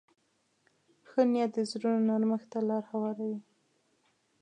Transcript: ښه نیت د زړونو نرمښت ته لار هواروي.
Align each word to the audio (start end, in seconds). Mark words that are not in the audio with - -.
ښه 1.09 1.21
نیت 1.31 1.51
د 1.55 1.59
زړونو 1.71 2.01
نرمښت 2.09 2.47
ته 2.51 2.59
لار 2.69 2.83
هواروي. 2.91 3.39